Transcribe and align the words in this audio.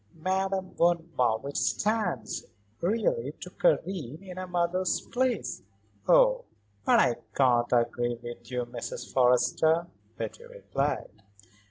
Madame 0.15 0.71
von 0.73 1.11
Marwitz 1.15 1.59
stands, 1.77 2.47
really, 2.81 3.33
to 3.39 3.51
Karen 3.51 4.17
in 4.23 4.35
a 4.39 4.47
mother's 4.47 4.99
place." 4.99 5.61
"Oh, 6.07 6.45
but 6.83 6.99
I 6.99 7.15
can't 7.35 7.71
agree 7.71 8.15
with 8.19 8.49
you, 8.49 8.65
Mrs. 8.65 9.13
Forrester," 9.13 9.85
Betty 10.17 10.43
replied. 10.45 11.11